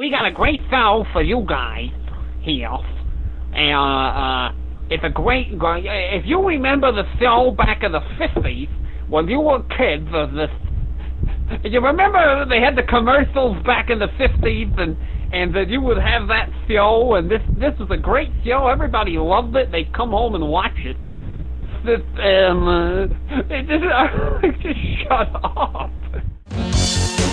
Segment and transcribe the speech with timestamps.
[0.00, 1.90] we got a great show for you guys
[2.40, 2.74] here.
[3.52, 4.52] And, uh, uh,
[4.88, 8.70] it's a great, if you remember the show back in the 50s,
[9.10, 10.48] when you were kids, uh, this,
[11.70, 14.96] you remember they had the commercials back in the 50s and,
[15.34, 18.68] and that you would have that show and this, this was a great show.
[18.68, 19.70] Everybody loved it.
[19.70, 20.96] They'd come home and watch it.
[21.84, 23.04] This, um, uh,
[23.50, 25.90] it just, just shut up.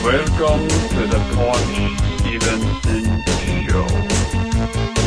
[0.03, 3.23] Welcome to the Paunch Stevenson
[3.67, 4.97] Show.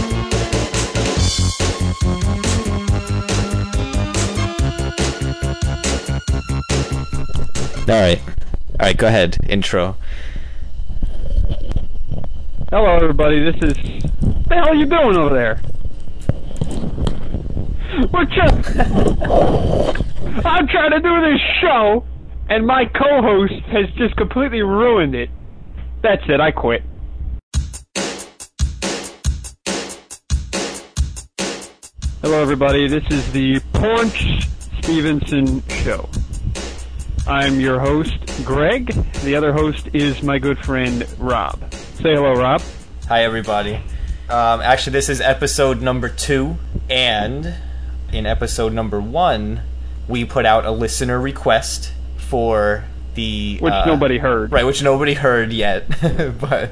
[7.89, 8.21] All right,
[8.79, 8.97] all right.
[8.97, 9.37] Go ahead.
[9.49, 9.97] Intro.
[12.71, 13.41] Hello, everybody.
[13.43, 13.77] This is.
[14.21, 15.57] What the hell are you doing over there?
[18.11, 18.55] What's up?
[20.47, 22.05] I'm trying to do this show,
[22.51, 25.31] and my co-host has just completely ruined it.
[26.03, 26.41] That's it.
[26.41, 26.83] I quit.
[32.21, 32.89] Hello, everybody.
[32.89, 34.49] This is the Paunch
[34.83, 36.09] Stevenson Show.
[37.29, 38.89] I'm your host, Greg.
[39.23, 41.73] The other host is my good friend, Rob.
[41.73, 42.63] Say hello, Rob.
[43.07, 43.77] Hi, everybody.
[44.29, 46.57] Um, actually, this is episode number two,
[46.89, 47.55] and
[48.13, 49.61] in episode number one,
[50.09, 51.93] we put out a listener request
[52.31, 54.53] for the Which uh, nobody heard.
[54.53, 55.89] right, which nobody heard yet,
[56.41, 56.71] but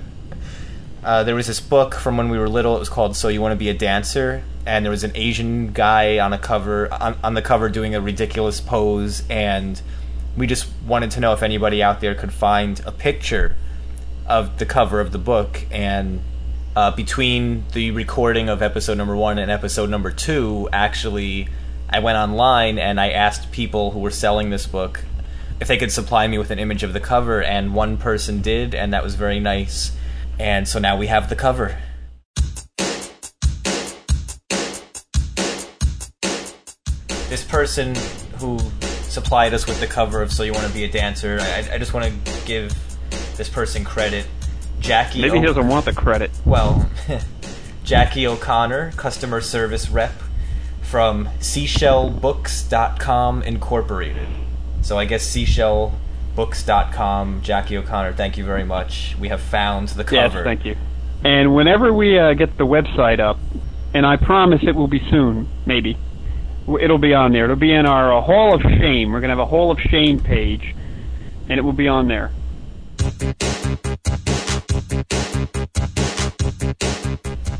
[1.03, 2.77] uh, there was this book from when we were little.
[2.77, 5.73] It was called "So You Want to Be a Dancer," and there was an Asian
[5.73, 9.83] guy on a cover on, on the cover doing a ridiculous pose, and
[10.37, 13.57] we just wanted to know if anybody out there could find a picture
[14.27, 16.21] of the cover of the book and.
[16.77, 21.49] Uh, between the recording of episode number one and episode number two, actually,
[21.91, 25.03] I went online and I asked people who were selling this book
[25.61, 28.75] if they could supply me with an image of the cover, and one person did,
[28.75, 29.93] and that was very nice.
[30.39, 31.77] And so now we have the cover.
[37.29, 37.95] This person
[38.39, 38.59] who
[39.03, 41.79] supplied us with the cover of So You Want to Be a Dancer, I, I
[41.79, 42.73] just want to give
[43.37, 44.27] this person credit.
[44.81, 45.21] Jackie.
[45.21, 46.31] Maybe he doesn't want the credit.
[46.45, 46.89] well,
[47.85, 50.13] Jackie O'Connor, customer service rep
[50.83, 54.29] from seashellbooks.com incorporated.
[54.83, 59.17] So I guess seashellbooks.com, Jackie O'Connor, thank you very much.
[59.21, 60.39] We have found the cover.
[60.39, 60.77] Yes, thank you.
[61.25, 63.39] And whenever we uh, get the website up,
[63.93, 65.97] and I promise it will be soon, maybe,
[66.81, 67.45] it'll be on there.
[67.45, 69.13] It'll be in our uh, Hall of Shame.
[69.13, 70.75] We're going to have a Hall of Shame page,
[71.49, 72.31] and it will be on there.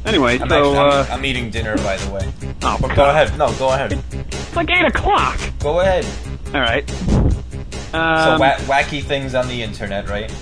[0.05, 2.33] Anyway, I'm, so, actually, uh, I'm, I'm eating dinner, by the way.
[2.63, 3.37] oh, But go ahead.
[3.37, 3.93] No, go ahead.
[4.13, 5.39] It's like 8 o'clock.
[5.61, 6.07] Go ahead.
[6.55, 6.89] All right.
[6.89, 10.33] So Um, wa- wacky things on the internet, right?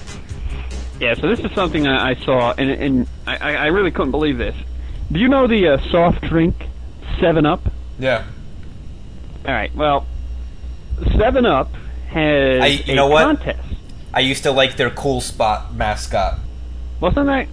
[1.00, 4.12] Yeah, so this is something I, I saw, and, and I, I I really couldn't
[4.12, 4.54] believe this.
[5.12, 6.54] Do you know the uh, soft drink
[7.20, 7.60] Seven Up?
[7.98, 8.24] Yeah.
[9.46, 9.74] All right.
[9.76, 10.06] Well,
[11.18, 11.70] Seven Up
[12.08, 13.22] has I- you a know what?
[13.24, 13.62] contest.
[14.14, 16.38] I used to like their cool spot mascot.
[17.00, 17.48] Wasn't that?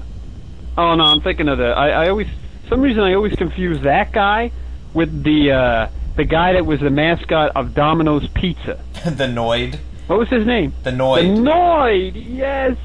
[0.77, 1.65] Oh no, I'm thinking of the.
[1.67, 2.27] I, I always,
[2.69, 4.51] some reason I always confuse that guy
[4.93, 8.79] with the uh, the guy that was the mascot of Domino's Pizza.
[9.05, 9.79] the Noid.
[10.07, 10.73] What was his name?
[10.83, 11.35] The Noid.
[11.35, 12.11] The Noid.
[12.15, 12.77] Yes.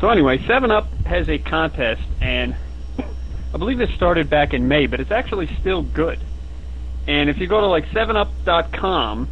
[0.00, 2.54] So anyway, Seven Up has a contest, and
[3.52, 6.18] I believe this started back in May, but it's actually still good.
[7.06, 9.28] And if you go to like 7up.com,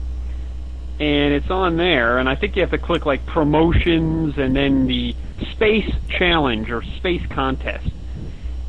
[1.01, 4.87] and it's on there, and I think you have to click like promotions and then
[4.87, 5.15] the
[5.53, 7.89] space challenge or space contest.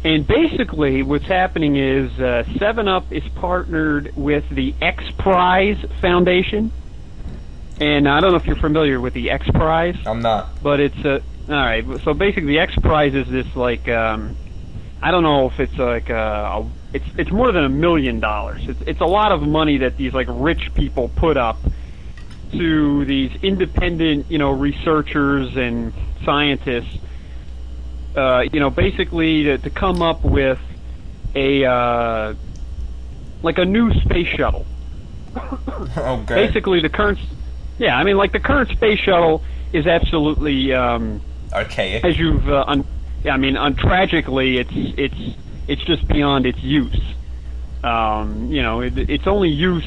[0.04, 6.72] And basically, what's happening is uh, Seven Up is partnered with the X Prize Foundation,
[7.82, 10.64] and I don't know if you're familiar with the X Prize I'm not.
[10.64, 11.84] but it's a all right.
[12.04, 14.38] So basically, the X Prize is this like um,
[15.02, 16.14] I don't know if it's like uh,
[16.62, 18.68] a, it's it's more than a million dollars.
[18.68, 21.58] It's it's a lot of money that these like rich people put up
[22.52, 25.94] to these independent you know researchers and
[26.24, 26.98] scientists.
[28.16, 30.58] Uh, you know, basically to, to come up with
[31.36, 32.34] a uh,
[33.42, 34.66] like a new space shuttle
[35.98, 36.48] Okay.
[36.48, 37.20] basically the current
[37.78, 41.22] yeah i mean like the current space shuttle is absolutely um
[41.54, 42.04] Archaic.
[42.04, 42.86] as you've uh, un-
[43.24, 47.00] yeah i mean un- tragically it's it's it's just beyond its use
[47.84, 49.86] um you know it, its only use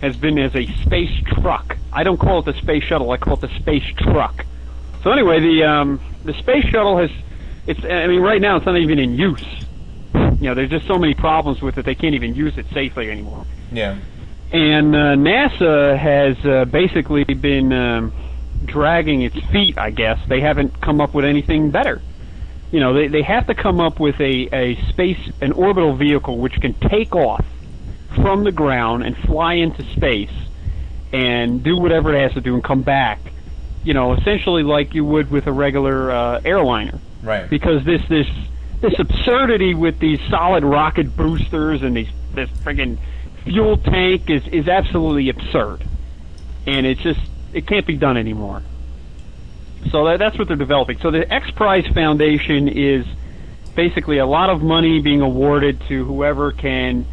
[0.00, 3.34] has been as a space truck i don't call it the space shuttle i call
[3.34, 4.44] it the space truck
[5.02, 7.10] so anyway the um the space shuttle has
[7.66, 9.44] it's i mean right now it's not even in use
[10.14, 13.10] you know there's just so many problems with it they can't even use it safely
[13.10, 13.98] anymore Yeah.
[14.52, 18.12] and uh, NASA has uh, basically been um,
[18.64, 19.76] dragging its feet.
[19.78, 22.00] I guess they haven't come up with anything better.
[22.70, 26.38] you know, they they have to come up with a a space an orbital vehicle
[26.38, 27.44] which can take off
[28.14, 30.30] from the ground and fly into space
[31.12, 33.18] and do whatever it has to do and come back.
[33.84, 37.50] You know, essentially like you would with a regular uh, airliner Right.
[37.50, 38.28] because this this
[38.80, 42.98] this absurdity with these solid rocket boosters and these this friggin'
[43.44, 45.84] fuel tank is is absolutely absurd,
[46.66, 47.20] and it's just
[47.52, 48.62] it can't be done anymore.
[49.90, 50.98] So that, that's what they're developing.
[50.98, 53.06] So the X Prize Foundation is
[53.74, 57.06] basically a lot of money being awarded to whoever can,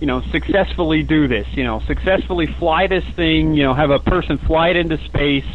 [0.00, 1.46] you know, successfully do this.
[1.52, 3.54] You know, successfully fly this thing.
[3.54, 5.46] You know, have a person fly it into space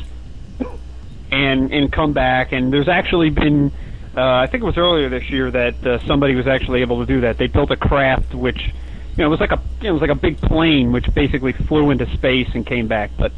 [1.31, 2.51] and and come back.
[2.51, 3.71] And there's actually been,
[4.15, 7.05] uh, I think it was earlier this year that uh, somebody was actually able to
[7.05, 7.37] do that.
[7.37, 10.01] They built a craft which, you know, it was like a you know, it was
[10.01, 13.11] like a big plane which basically flew into space and came back.
[13.17, 13.33] But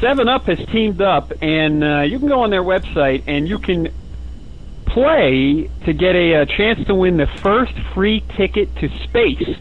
[0.00, 3.58] Seven Up has teamed up, and uh, you can go on their website and you
[3.58, 3.92] can
[4.86, 9.56] play to get a, a chance to win the first free ticket to space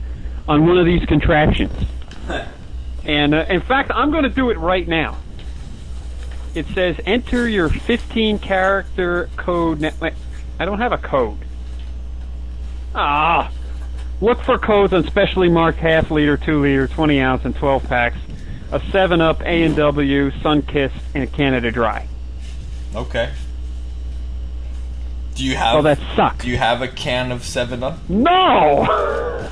[0.47, 1.73] on one of these contraptions.
[3.05, 5.17] and uh, in fact, I'm going to do it right now.
[6.57, 9.79] It says enter your 15 character code.
[9.79, 10.13] Ne- wait,
[10.59, 11.37] I don't have a code.
[12.95, 13.51] Ah,
[14.21, 18.17] look for codes on specially marked half liter, two liter, 20 ounce, and 12 packs
[18.71, 22.07] A 7 Up, A and W, Sunkist, and Canada Dry.
[22.95, 23.31] Okay.
[25.35, 26.43] Do you have Oh, that sucks.
[26.43, 27.99] Do you have a can of Seven Up?
[28.09, 28.87] No!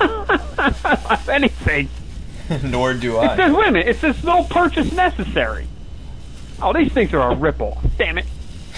[0.58, 1.88] if anything.
[2.64, 3.34] Nor do I.
[3.34, 3.56] It says, I.
[3.56, 5.68] wait a minute, it says no purchase necessary.
[6.62, 7.78] Oh, these things are a ripoff.
[7.96, 8.26] Damn it.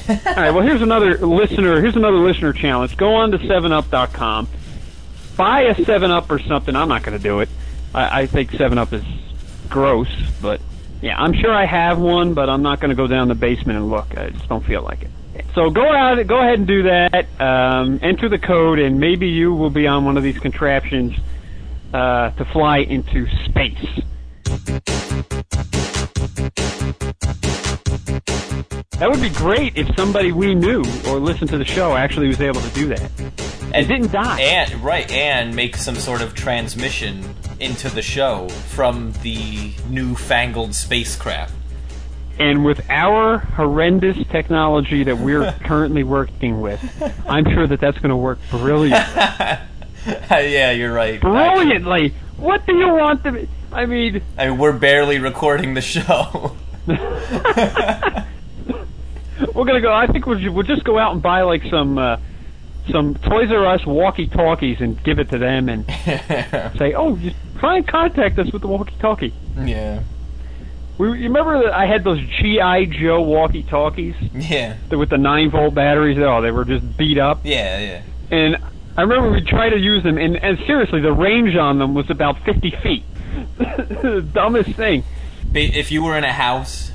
[0.08, 1.80] All right, well, here's another listener.
[1.80, 2.96] Here's another listener challenge.
[2.96, 4.48] Go on to 7up.com.
[5.36, 6.74] Buy a 7up or something.
[6.74, 7.48] I'm not going to do it.
[7.94, 9.04] I, I think 7up is
[9.68, 10.08] gross,
[10.40, 10.60] but
[11.02, 13.78] yeah, I'm sure I have one, but I'm not going to go down the basement
[13.78, 14.16] and look.
[14.16, 15.10] I just don't feel like it.
[15.54, 17.26] So go out, go ahead and do that.
[17.40, 21.14] Um, enter the code, and maybe you will be on one of these contraptions
[21.92, 24.02] uh, to fly into space.
[28.98, 32.40] That would be great if somebody we knew or listened to the show actually was
[32.40, 33.10] able to do that.
[33.72, 34.40] And didn't die.
[34.40, 41.54] And right, and make some sort of transmission into the show from the newfangled spacecraft.
[42.40, 46.80] And with our horrendous technology that we're currently working with,
[47.28, 48.96] I'm sure that that's going to work brilliantly.
[50.06, 51.20] yeah, you're right.
[51.20, 52.14] brilliantly.
[52.36, 53.30] What do you want to?
[53.30, 53.48] Be?
[53.70, 56.56] I mean, I mean, we're barely recording the show.
[59.58, 59.92] we're gonna go.
[59.92, 62.18] I think we'll, we'll just go out and buy like some uh,
[62.90, 65.84] some Toys R Us walkie-talkies and give it to them and
[66.78, 70.02] say, "Oh, just try and contact us with the walkie-talkie." yeah,
[70.96, 75.50] We, you remember that I had those GI Joe walkie-talkies yeah, that with the nine
[75.50, 76.18] volt batteries?
[76.18, 77.40] Oh, they were just beat up.
[77.44, 78.02] yeah, yeah.
[78.30, 78.56] And
[78.96, 82.10] I remember we tried to use them, and, and seriously, the range on them was
[82.10, 83.04] about 50 feet.
[83.58, 85.02] the dumbest thing.
[85.54, 86.87] If you were in a house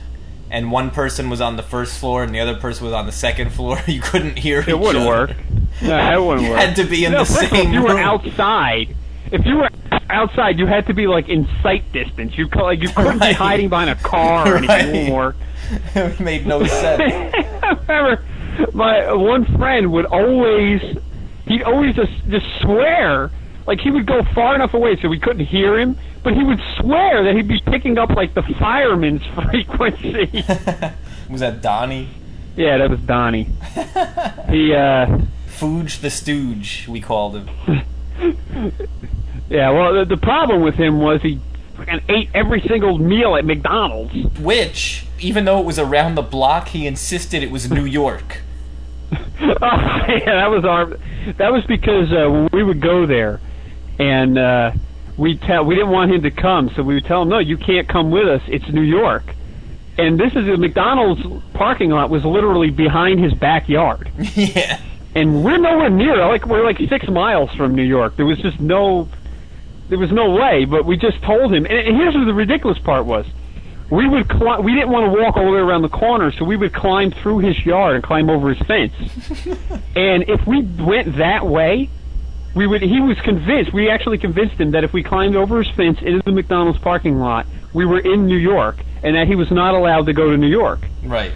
[0.53, 3.11] and one person was on the first floor and the other person was on the
[3.11, 5.07] second floor, you couldn't hear It each wouldn't other.
[5.07, 5.29] work.
[5.81, 6.59] No, that wouldn't You work.
[6.59, 7.97] had to be in no, the first of same If you were room.
[7.99, 8.95] outside,
[9.31, 9.69] if you were
[10.09, 12.37] outside, you had to be like in sight distance.
[12.37, 13.29] You co- like you couldn't Right.
[13.31, 15.07] be hiding behind a car or anything.
[15.07, 15.33] It Right.
[15.33, 15.35] wouldn't
[15.95, 17.33] it made no sense.
[17.33, 18.23] I remember
[18.73, 20.81] my one friend would always
[21.47, 23.31] he'd always just just swear
[23.67, 26.59] like he would go far enough away so we couldn't hear him, but he would
[26.77, 30.43] swear that he'd be picking up like the fireman's frequency.
[31.29, 32.09] was that Donnie?
[32.55, 33.49] yeah, that was Donnie.
[34.49, 37.49] He uh Fooge the Stooge, we called him.
[39.49, 41.39] yeah, well the, the problem with him was he
[41.75, 44.13] fucking ate every single meal at McDonald's.
[44.39, 48.41] Which, even though it was around the block, he insisted it was New York.
[49.11, 49.17] oh,
[50.07, 50.97] yeah, that was our.
[51.37, 53.39] That was because uh, we would go there,
[53.99, 54.71] and uh,
[55.17, 57.57] we tell we didn't want him to come, so we would tell him, "No, you
[57.57, 58.41] can't come with us.
[58.47, 59.23] It's New York."
[59.97, 61.21] And this is a McDonald's
[61.53, 64.81] parking lot was literally behind his backyard, yeah.
[65.13, 66.17] and we're nowhere near.
[66.25, 68.15] Like we're like six miles from New York.
[68.15, 69.07] There was just no,
[69.89, 70.65] there was no way.
[70.65, 71.65] But we just told him.
[71.65, 73.27] And, and here's what the ridiculous part was:
[73.91, 76.43] we would cli- we didn't want to walk all the way around the corner, so
[76.43, 78.93] we would climb through his yard and climb over his fence.
[79.95, 81.89] and if we went that way,
[82.55, 82.81] we would.
[82.81, 83.73] He was convinced.
[83.73, 87.19] We actually convinced him that if we climbed over his fence into the McDonald's parking
[87.19, 90.37] lot, we were in New York, and that he was not allowed to go to
[90.37, 90.79] New York.
[91.03, 91.31] Right.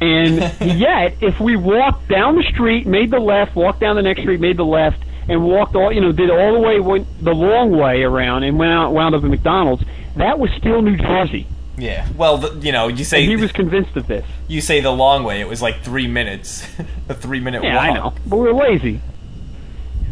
[0.00, 0.36] And
[0.80, 4.40] yet, if we walked down the street, made the left, walked down the next street,
[4.40, 7.70] made the left, and walked all, you know, did all the way, went the long
[7.76, 9.84] way around, and went out, wound up at McDonald's,
[10.16, 11.46] that was still New Jersey.
[11.78, 12.06] Yeah.
[12.16, 14.26] Well, the, you know, you say And he was convinced of this.
[14.46, 15.40] you say the long way.
[15.40, 16.66] It was like three minutes,
[17.08, 17.84] a three minute Yeah, walk.
[17.84, 18.14] I know.
[18.26, 19.00] But we were lazy.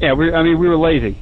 [0.00, 0.32] Yeah, we.
[0.32, 1.14] I mean, we were lazy.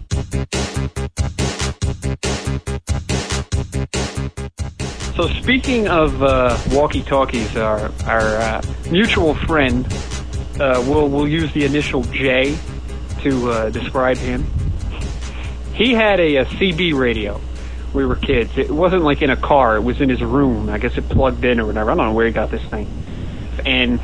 [5.17, 9.85] So speaking of uh, walkie-talkies, our our uh, mutual friend,
[10.61, 12.57] uh, we'll we'll use the initial J
[13.23, 14.47] to uh, describe him.
[15.75, 17.41] He had a, a CB radio.
[17.93, 18.57] We were kids.
[18.57, 19.75] It wasn't like in a car.
[19.75, 20.69] It was in his room.
[20.69, 21.91] I guess it plugged in or whatever.
[21.91, 22.87] I don't know where he got this thing.
[23.67, 23.99] And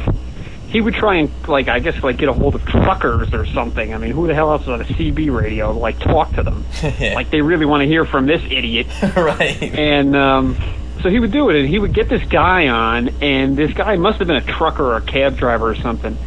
[0.74, 3.94] he would try and like I guess like get a hold of truckers or something.
[3.94, 6.42] I mean, who the hell else is on a CB radio to like talk to
[6.42, 6.64] them?
[7.00, 8.88] like they really want to hear from this idiot.
[9.16, 9.62] right.
[9.62, 10.56] And um,
[11.00, 13.94] so he would do it, and he would get this guy on, and this guy
[13.94, 16.18] must have been a trucker or a cab driver or something,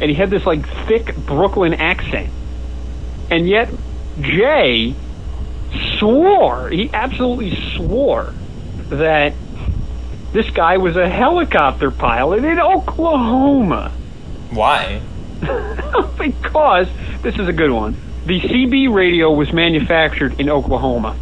[0.00, 2.28] and he had this like thick Brooklyn accent,
[3.30, 3.70] and yet
[4.20, 4.96] Jay
[6.00, 8.34] swore he absolutely swore
[8.88, 9.32] that
[10.32, 13.92] this guy was a helicopter pilot in Oklahoma
[14.50, 15.00] Why?
[16.18, 16.88] because
[17.22, 17.96] this is a good one.
[18.26, 21.16] The CB radio was manufactured in Oklahoma.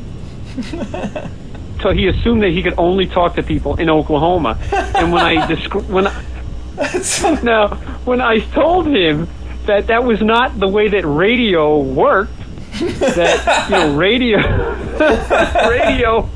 [1.83, 4.59] so he assumed that he could only talk to people in Oklahoma.
[4.95, 7.75] And when I descri- when I, now
[8.05, 9.29] when I told him
[9.67, 12.37] that that was not the way that radio worked,
[12.79, 14.39] that you know radio
[15.69, 16.29] radio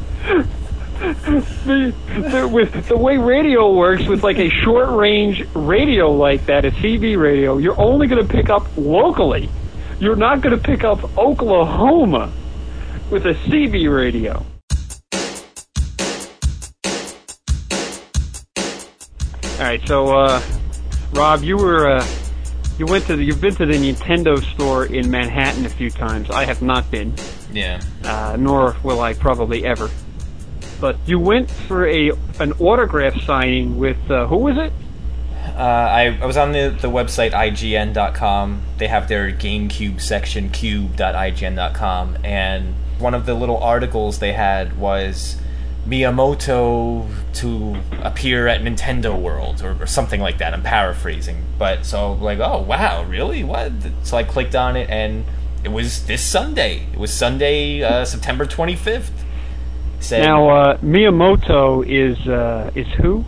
[0.99, 1.95] the,
[2.31, 6.71] the, with the way radio works with like a short range radio like that, a
[6.71, 9.49] CB radio, you're only going to pick up locally.
[10.01, 12.33] You're not going to pick up Oklahoma
[13.11, 14.45] with a CB radio.
[19.55, 20.43] All right, so uh,
[21.13, 22.07] Rob, you were uh,
[22.79, 26.29] you went to the, you've been to the Nintendo store in Manhattan a few times.
[26.31, 27.15] I have not been
[27.53, 27.81] Yeah.
[28.05, 29.89] uh, nor will I probably ever.
[30.81, 34.73] But you went for a an autograph signing with uh, who was it?
[35.57, 38.63] Uh, I, I was on the, the website IGN.com.
[38.79, 45.37] They have their GameCube section, cube.ign.com, and one of the little articles they had was
[45.87, 50.55] Miyamoto to appear at Nintendo World or, or something like that.
[50.55, 53.45] I'm paraphrasing, but so like, oh wow, really?
[53.45, 53.73] What?
[54.03, 55.25] So I clicked on it, and
[55.63, 56.87] it was this Sunday.
[56.93, 59.11] It was Sunday, uh, September 25th.
[60.11, 63.25] Now uh, Miyamoto is uh, is who?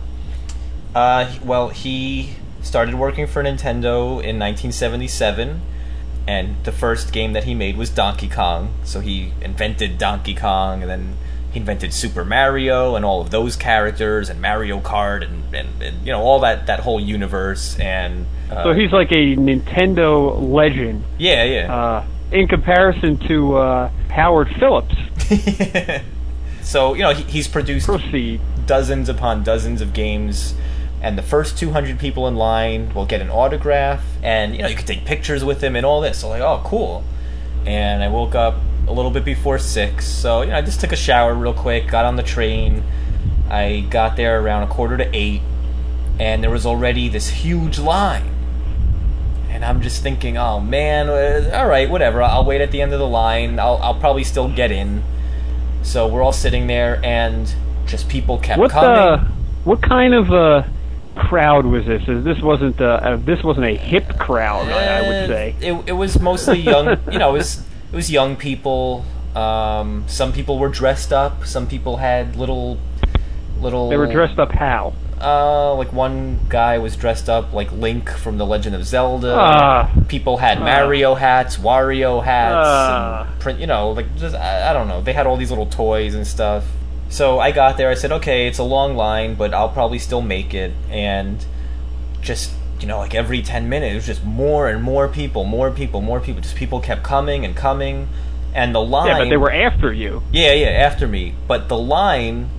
[0.95, 5.61] Uh, well, he started working for Nintendo in 1977,
[6.27, 8.73] and the first game that he made was Donkey Kong.
[8.83, 11.17] So he invented Donkey Kong, and then
[11.51, 16.05] he invented Super Mario and all of those characters, and Mario Kart, and, and, and
[16.05, 17.79] you know all that that whole universe.
[17.79, 21.75] And uh, So he's like a Nintendo legend yeah, yeah.
[21.75, 24.95] uh, in comparison to uh, Howard Phillips.
[26.67, 28.41] so you know he, he's produced Proceed.
[28.65, 30.53] dozens upon dozens of games
[31.01, 34.75] and the first 200 people in line will get an autograph and you know you
[34.75, 36.19] can take pictures with him and all this.
[36.19, 37.05] So like oh cool.
[37.65, 38.55] And i woke up
[38.85, 41.87] a little bit before six so you know i just took a shower real quick
[41.87, 42.83] got on the train.
[43.49, 45.41] I got there around a quarter to eight
[46.19, 48.33] and there was already this huge line.
[49.49, 52.21] And i'm just thinking oh man uh, all right whatever.
[52.21, 53.57] I'll wait at the end of the line.
[53.57, 55.01] I'll, I'll probably still get in
[55.87, 57.53] so we're all sitting there and
[57.85, 59.31] just people kept What coming uh,
[59.63, 60.63] what kind of uh,
[61.15, 62.07] crowd was this?
[62.07, 65.55] Is This wasn't uh, uh, this wasn't a hip crowd, I, I would Uh, say.
[65.61, 66.97] it, it was mostly young.
[67.11, 69.05] you know, it was it was young people.
[69.35, 71.45] Um, some people were dressed up.
[71.45, 72.77] Some people had little
[73.61, 73.89] little.
[73.89, 74.93] They were dressed up how?
[75.21, 79.35] Uh, like one guy was dressed up like Link from The Legend of Zelda.
[79.35, 79.91] Ah.
[80.07, 83.27] people had Mario hats, Wario hats, Ah.
[83.27, 83.59] and print.
[83.59, 85.01] You know, like just I, I don't know.
[85.01, 86.65] They had all these little toys and stuff.
[87.09, 87.89] So I got there.
[87.89, 90.73] I said, okay, it's a long line, but I'll probably still make it.
[90.89, 91.43] And
[92.21, 95.71] just you know, like every ten minutes, it was just more and more people, more
[95.71, 96.41] people, more people.
[96.41, 98.07] Just people kept coming and coming,
[98.53, 99.07] and the line.
[99.07, 100.21] Yeah, but they were after you.
[100.31, 101.33] Yeah, yeah, after me.
[101.47, 102.49] But the line,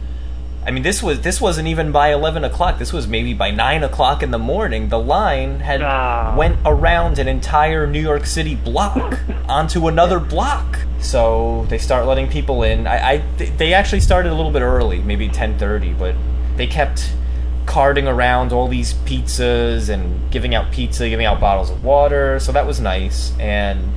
[0.66, 2.78] I mean, this was this wasn't even by eleven o'clock.
[2.78, 4.88] This was maybe by nine o'clock in the morning.
[4.88, 6.34] The line had ah.
[6.36, 10.80] went around an entire New York City block onto another block.
[11.00, 12.86] So they start letting people in.
[12.86, 13.16] I, I
[13.56, 16.14] they actually started a little bit early, maybe ten thirty, but
[16.56, 17.12] they kept
[17.64, 22.40] carting around all these pizzas and giving out pizza, giving out bottles of water.
[22.40, 23.92] So that was nice and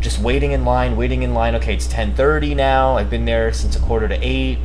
[0.00, 1.54] just waiting in line, waiting in line.
[1.54, 2.96] Okay, it's 10:30 now.
[2.96, 4.58] I've been there since a quarter to 8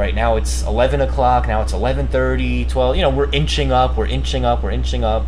[0.00, 1.48] right, now it's eleven o'clock.
[1.48, 2.96] Now it's 11:30, 12.
[2.96, 3.96] You know, we're inching up.
[3.96, 4.62] We're inching up.
[4.62, 5.26] We're inching up.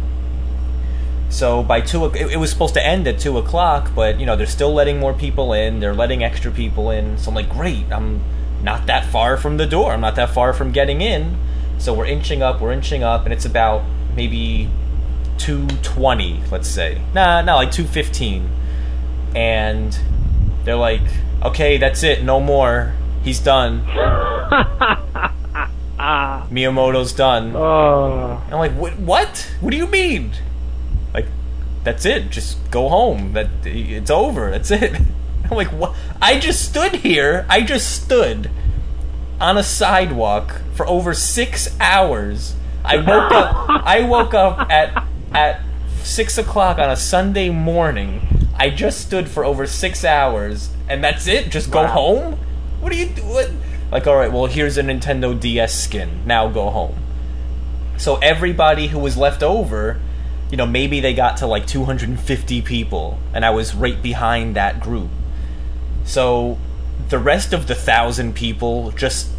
[1.29, 4.37] So by 2 it, it was supposed to end at two o'clock, but you know
[4.37, 5.81] they're still letting more people in.
[5.81, 7.19] They're letting extra people in.
[7.19, 7.91] So I'm like, great.
[7.91, 8.23] I'm
[8.63, 9.93] not that far from the door.
[9.93, 11.37] I'm not that far from getting in.
[11.79, 13.83] So we're inching up, we're inching up, and it's about
[14.15, 14.71] maybe
[15.39, 17.01] 220, let's say.
[17.13, 18.49] Nah, no, like 215.
[19.35, 19.99] And
[20.65, 21.03] they're like,
[21.43, 22.95] okay, that's it, no more.
[23.25, 23.85] He's done.
[25.99, 27.55] Miyamoto's done.
[27.57, 28.43] Oh.
[28.51, 28.99] I'm like, what?
[28.99, 29.51] What?
[29.61, 30.33] What do you mean?
[31.13, 31.27] Like,
[31.85, 32.31] that's it.
[32.31, 33.33] Just go home.
[33.33, 34.51] That it's over.
[34.51, 34.95] That's it.
[35.51, 35.95] I'm like, what?
[36.21, 37.47] I just stood here.
[37.49, 38.51] I just stood
[39.41, 42.55] on a sidewalk for over six hours.
[42.85, 43.55] I woke up.
[43.87, 45.61] I woke up at at
[46.03, 48.49] six o'clock on a Sunday morning.
[48.57, 51.51] I just stood for over six hours, and that's it.
[51.51, 51.89] Just go Wow.
[51.89, 52.39] home.
[52.85, 53.63] What are you doing?
[53.91, 54.31] Like, all right.
[54.31, 56.21] Well, here's a Nintendo DS skin.
[56.27, 56.95] Now go home.
[57.97, 60.03] So everybody who was left over,
[60.51, 64.81] you know, maybe they got to like 250 people, and I was right behind that
[64.81, 65.09] group.
[66.05, 66.59] So
[67.09, 69.31] the rest of the thousand people just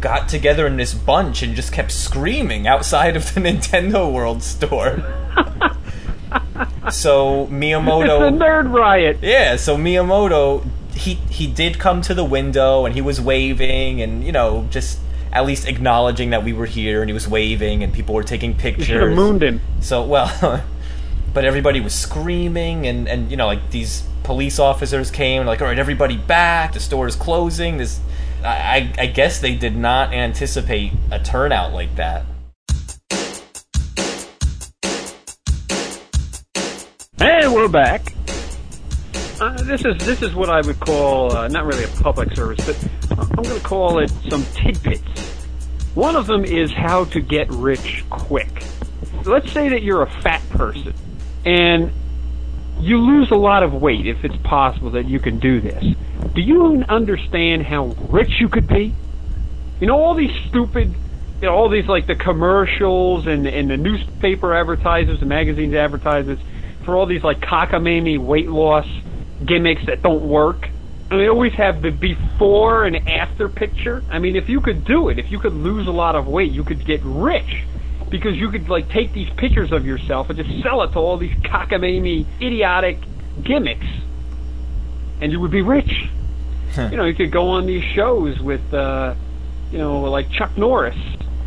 [0.00, 4.96] got together in this bunch and just kept screaming outside of the Nintendo World store.
[6.90, 8.32] so Miyamoto.
[8.32, 9.18] It's a nerd riot.
[9.20, 14.24] yeah, so Miyamoto he he did come to the window and he was waving and
[14.24, 14.98] you know just
[15.32, 18.50] at least acknowledging that we were here and he was waving and people were taking
[18.52, 19.16] You should have pictures.
[19.16, 19.60] mooned him.
[19.80, 20.62] So well,
[21.34, 25.66] but everybody was screaming and and you know like these police officers came like all
[25.68, 27.98] right everybody back the store is closing this
[28.44, 32.24] I I guess they did not anticipate a turnout like that.
[37.18, 38.12] Hey, we're back.
[39.42, 42.64] Uh, this is this is what I would call uh, not really a public service,
[42.64, 45.02] but I'm going to call it some tidbits.
[45.96, 48.62] One of them is how to get rich quick.
[49.24, 50.94] Let's say that you're a fat person
[51.44, 51.90] and
[52.78, 55.82] you lose a lot of weight if it's possible that you can do this.
[56.36, 58.94] Do you understand how rich you could be?
[59.80, 60.94] You know all these stupid,
[61.40, 66.44] you know all these like the commercials and and the newspaper advertisements, the magazines advertisements
[66.84, 68.86] for all these like cockamamie weight loss
[69.46, 70.68] gimmicks that don't work.
[71.10, 74.02] And they always have the before and after picture.
[74.10, 76.52] I mean, if you could do it, if you could lose a lot of weight,
[76.52, 77.64] you could get rich
[78.12, 81.16] because you could like take these pictures of yourself and just sell it to all
[81.16, 82.98] these cockamamie idiotic
[83.42, 83.86] gimmicks,
[85.20, 86.08] and you would be rich.
[86.76, 89.14] you know, you could go on these shows with, uh,
[89.70, 90.96] you know, like Chuck Norris.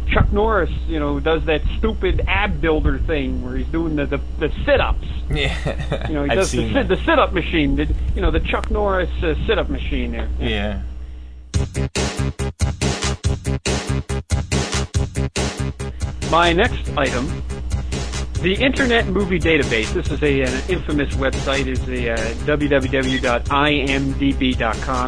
[0.08, 4.18] Chuck Norris, you know, does that stupid ab builder thing where he's doing the the,
[4.40, 5.08] the sit ups.
[5.30, 6.96] Yeah, You know, he I've does the seen sit, that.
[6.96, 7.76] the sit up machine.
[7.76, 10.30] The, you know, the Chuck Norris uh, sit up machine there.
[10.40, 10.82] Yeah.
[16.32, 17.28] My next item,
[18.46, 19.92] the Internet Movie Database.
[19.92, 21.66] This is a, an infamous website.
[21.66, 23.34] Is the uh, www.imdb.com.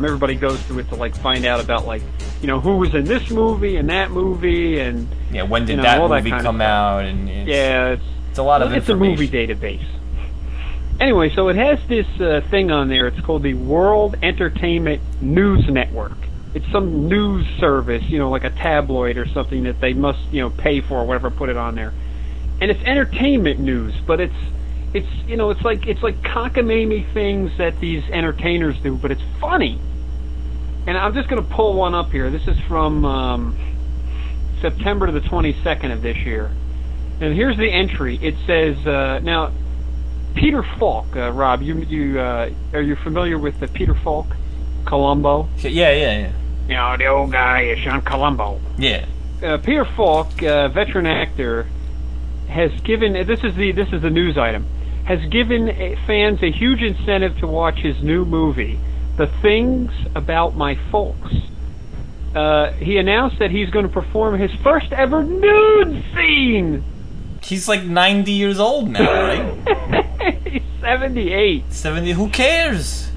[0.06, 2.02] Everybody goes to it to like find out about like
[2.42, 5.78] you know who was in this movie and that movie and Yeah, when did You
[5.78, 7.06] know, that that movie kind come out?
[7.06, 9.86] And it's, yeah, it's it's a lot of it's a movie database.
[11.00, 13.06] Anyway, so it has this uh, thing on there.
[13.06, 16.18] It's called the World Entertainment News Network.
[16.56, 20.42] It's some news service, you know, like a tabloid or something that they must, you
[20.42, 21.30] know, pay for or whatever.
[21.30, 21.94] Put it on there,
[22.60, 24.36] and it's entertainment news, but it's
[24.94, 29.22] it's you know it's like it's like cockamamie things that these entertainers do, but it's
[29.40, 29.80] funny.
[30.88, 32.32] And I'm just going to pull one up here.
[32.32, 33.58] This is from um,
[34.62, 36.50] September the 22nd of this year.
[37.20, 38.18] And here's the entry.
[38.22, 39.52] It says uh, now,
[40.36, 41.16] Peter Falk.
[41.16, 44.28] Uh, Rob, you you uh, are you familiar with the Peter Falk,
[44.86, 45.50] Columbo?
[45.58, 46.32] Yeah, yeah, yeah.
[46.68, 48.60] You know, the old guy is Sean Columbo.
[48.78, 49.06] Yeah.
[49.42, 51.68] Uh, Peter Falk, uh, veteran actor,
[52.48, 53.14] has given.
[53.28, 54.66] This is the this is the news item.
[55.06, 55.68] Has given
[56.06, 58.78] fans a huge incentive to watch his new movie,
[59.16, 61.34] The Things About My Folks.
[62.36, 66.84] Uh, he announced that he's going to perform his first ever nude scene.
[67.42, 70.44] He's like 90 years old now, right?
[70.48, 71.72] He's 78.
[71.72, 72.12] 70.
[72.12, 73.10] Who cares?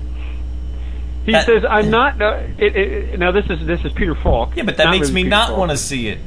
[1.27, 4.57] He That- says, "I'm not." Uh, it, it, now this is this is Peter Falk.
[4.57, 6.19] Yeah, but that makes really me Peter not want to see it.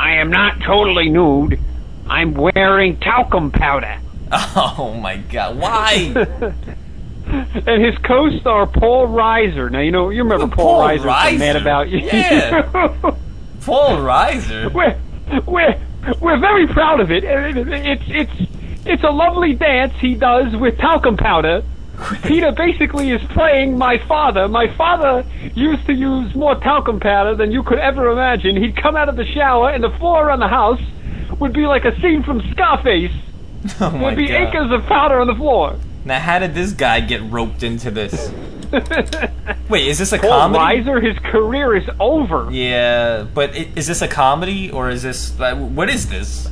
[0.00, 1.60] I am not totally nude.
[2.08, 3.98] I'm wearing talcum powder.
[4.32, 6.12] Oh my god, why?
[7.26, 9.70] and his co-star Paul Reiser.
[9.70, 11.98] Now you know you remember Paul, Paul Reiser, from Mad About You.
[11.98, 12.62] Yeah.
[13.62, 14.72] Paul Reiser?
[14.72, 14.96] we're
[15.46, 15.80] we're
[16.20, 18.50] we're very proud of it- It's it's
[18.86, 21.62] it's a lovely dance he does with talcum powder.
[22.24, 24.48] Peter basically is playing my father.
[24.48, 28.56] My father used to use more talcum powder than you could ever imagine.
[28.56, 30.80] He'd come out of the shower and the floor around the house
[31.38, 33.12] would be like a scene from Scarface.
[33.80, 34.48] Oh There'd be god.
[34.48, 35.76] acres of powder on the floor.
[36.04, 38.32] Now, how did this guy get roped into this?
[39.68, 40.82] Wait, is this a Paul comedy?
[40.82, 42.48] Reiser, his career is over.
[42.50, 46.48] Yeah, but is this a comedy or is this what is this?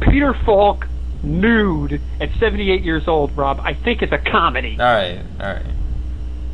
[0.00, 0.86] Peter Falk
[1.22, 3.60] nude at 78 years old, Rob.
[3.60, 4.76] I think it's a comedy.
[4.78, 5.66] All right, all right,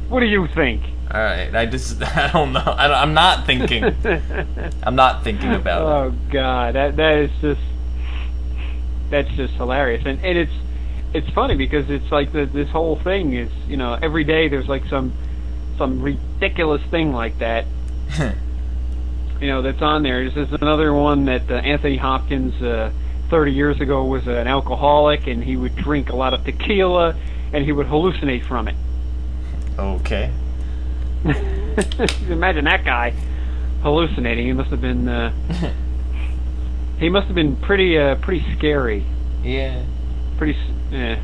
[0.08, 0.82] What do you think?
[1.10, 1.54] all right.
[1.54, 2.62] I just I don't know.
[2.64, 3.84] I don't, I'm not thinking.
[4.82, 5.84] I'm not thinking about it.
[5.84, 7.60] Oh God, that that is just
[9.10, 10.52] that's just hilarious, and and it's
[11.12, 14.66] it's funny because it's like the, this whole thing is you know every day there's
[14.66, 15.12] like some
[15.78, 17.66] some ridiculous thing like that
[19.40, 20.28] you know that's on there.
[20.28, 22.90] This is another one that uh, Anthony Hopkins uh,
[23.34, 27.16] 30 years ago was an alcoholic, and he would drink a lot of tequila,
[27.52, 28.76] and he would hallucinate from it.
[29.76, 30.30] Okay.
[32.30, 33.10] Imagine that guy
[33.82, 34.46] hallucinating.
[34.46, 35.32] He must have been uh,
[37.00, 39.04] he must have been pretty uh, pretty scary.
[39.42, 39.84] Yeah.
[40.38, 40.56] Pretty.
[40.92, 41.20] Yeah.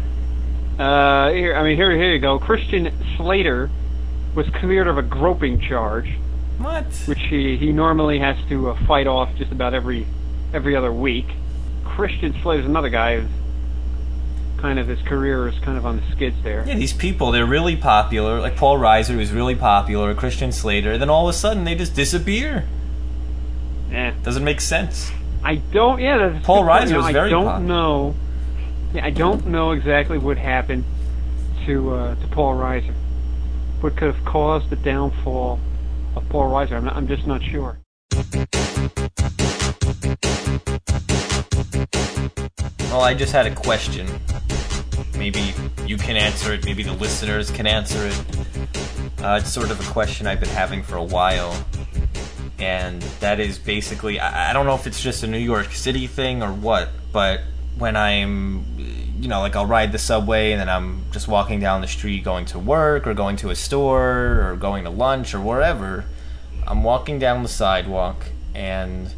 [0.80, 2.40] Uh, here, I mean, here, here you go.
[2.40, 3.70] Christian Slater
[4.34, 6.18] was cleared of a groping charge,
[6.58, 6.86] What?
[7.06, 10.08] which he he normally has to uh, fight off just about every
[10.52, 11.26] every other week.
[11.96, 13.30] Christian Slater's another guy who's
[14.58, 16.64] kind of his career is kind of on the skids there.
[16.66, 18.40] Yeah, these people, they're really popular.
[18.40, 21.94] Like Paul Reiser, who's really popular, Christian Slater, then all of a sudden they just
[21.94, 22.66] disappear.
[23.90, 24.14] Yeah.
[24.22, 25.10] Doesn't make sense.
[25.42, 26.00] I don't.
[26.00, 26.64] Yeah, Paul.
[26.64, 27.68] Reiser was very was I don't popular.
[27.68, 28.14] know.
[28.94, 30.84] Yeah, I don't know exactly what happened
[31.66, 32.94] to uh, to Paul Reiser.
[33.80, 35.58] What could have caused the downfall
[36.14, 36.72] of Paul Reiser?
[36.72, 37.78] I'm, not, I'm just not sure.
[42.90, 44.06] Well, I just had a question.
[45.16, 45.54] Maybe
[45.86, 48.24] you can answer it, maybe the listeners can answer it.
[49.22, 51.64] Uh, it's sort of a question I've been having for a while.
[52.58, 56.06] And that is basically I, I don't know if it's just a New York City
[56.06, 57.40] thing or what, but
[57.78, 58.64] when I'm,
[59.20, 62.24] you know, like I'll ride the subway and then I'm just walking down the street
[62.24, 66.04] going to work or going to a store or going to lunch or wherever,
[66.66, 69.14] I'm walking down the sidewalk and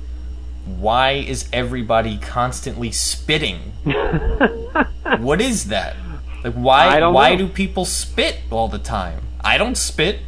[0.65, 3.73] why is everybody constantly spitting?
[5.19, 5.97] what is that?
[6.45, 7.47] Like why why know.
[7.47, 9.23] do people spit all the time?
[9.41, 10.21] I don't spit.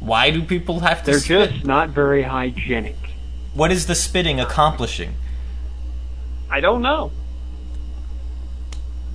[0.00, 1.50] Why do people have to They're spit?
[1.50, 2.96] just not very hygienic.
[3.54, 5.14] What is the spitting accomplishing?
[6.50, 7.10] I don't know.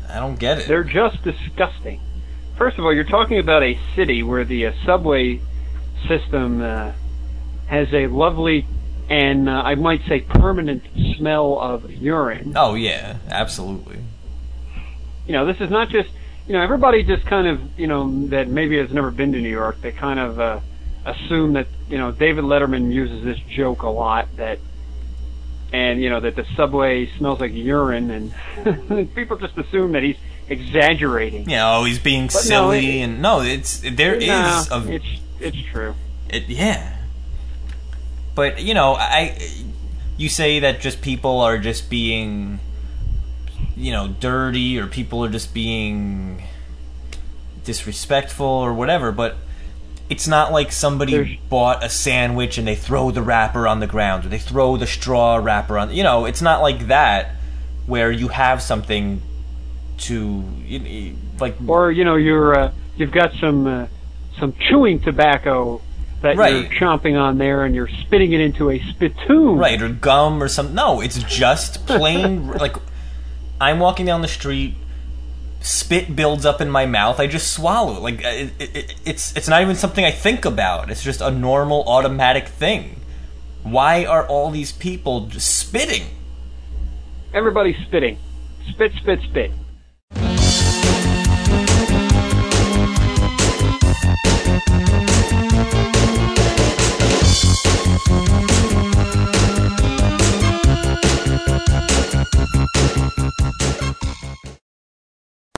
[0.10, 0.68] I don't get it.
[0.68, 2.02] They're just disgusting.
[2.58, 5.40] First of all, you're talking about a city where the uh, subway
[6.08, 6.92] system uh,
[7.68, 8.66] has a lovely
[9.12, 10.84] and uh, I might say permanent
[11.18, 12.54] smell of urine.
[12.56, 14.00] oh yeah, absolutely.
[15.28, 16.10] you know, this is not just,
[16.48, 19.50] you know, everybody just kind of, you know, that maybe has never been to New
[19.50, 20.60] York, they kind of uh,
[21.06, 24.60] assume that, you know, David Letterman uses this joke a lot that,
[25.74, 30.18] and, you know, that the subway smells like urine, and people just assume that he's
[30.50, 31.50] exaggerating.
[31.50, 34.88] You know, he's being But no, silly it- and no, it's there is No, a
[34.92, 35.06] it's,
[35.40, 35.96] it's true.
[36.30, 36.98] It, yeah.
[38.36, 39.38] But, you know, I
[40.18, 42.60] you say that just people are just being
[43.76, 46.44] you know, dirty or people are just being
[47.64, 49.38] disrespectful or whatever, but
[50.10, 53.88] it's not like somebody There's- bought a sandwich and they throw the wrapper on the
[53.88, 57.32] ground or they throw the straw wrapper on you know, it's not like that
[57.88, 59.22] where you have something
[59.98, 60.44] to
[61.40, 63.88] like Or, you know, you're, uh, you've got some, uh,
[64.40, 65.82] some chewing tobacco
[66.22, 66.54] that Right.
[66.54, 69.58] you're chomping on there and you're spitting it into a spittoon.
[69.58, 72.76] right or gum or something no it's just plain like
[73.60, 74.76] i'm walking down the street
[75.62, 79.36] spit builds up in my mouth i just swallow it like it, it, it, it's
[79.36, 83.00] it's not even something i think about it's just a normal automatic thing
[83.64, 86.04] why are all these people just spitting
[87.34, 88.18] Everybody's spitting.
[88.70, 89.52] Spit, spit, spit.